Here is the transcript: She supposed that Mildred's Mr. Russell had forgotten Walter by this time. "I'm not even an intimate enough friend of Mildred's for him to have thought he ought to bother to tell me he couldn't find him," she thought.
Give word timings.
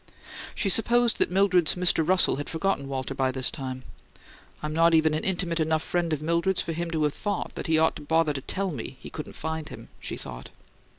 She 0.55 0.67
supposed 0.67 1.19
that 1.19 1.29
Mildred's 1.29 1.75
Mr. 1.75 2.01
Russell 2.03 2.37
had 2.37 2.49
forgotten 2.49 2.87
Walter 2.87 3.13
by 3.13 3.31
this 3.31 3.51
time. 3.51 3.83
"I'm 4.63 4.73
not 4.73 4.95
even 4.95 5.13
an 5.13 5.23
intimate 5.23 5.59
enough 5.59 5.83
friend 5.83 6.11
of 6.11 6.23
Mildred's 6.23 6.59
for 6.59 6.73
him 6.73 6.89
to 6.89 7.03
have 7.03 7.13
thought 7.13 7.51
he 7.67 7.77
ought 7.77 7.95
to 7.97 8.01
bother 8.01 8.33
to 8.33 8.41
tell 8.41 8.71
me 8.71 8.97
he 8.99 9.11
couldn't 9.11 9.33
find 9.33 9.69
him," 9.69 9.89
she 9.99 10.17
thought. 10.17 10.49